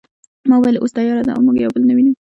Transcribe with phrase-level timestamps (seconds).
[0.49, 2.11] ما وویل اوس تیاره ده او موږ یو بل نه وینو